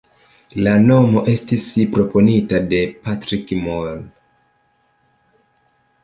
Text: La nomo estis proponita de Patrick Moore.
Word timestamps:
La 0.67 0.71
nomo 0.83 1.21
estis 1.33 1.65
proponita 1.97 2.61
de 2.71 2.79
Patrick 3.03 3.53
Moore. 3.67 3.93